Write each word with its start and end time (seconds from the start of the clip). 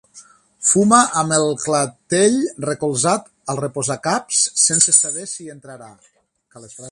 Fuma 0.69 1.01
amb 1.19 1.35
el 1.35 1.43
clatell 1.65 2.39
recolzat 2.65 3.29
al 3.53 3.61
reposacaps, 3.61 4.41
sense 4.65 4.99
saber 5.01 5.29
si 5.35 5.45
hi 5.49 5.55
entrarà. 5.57 5.93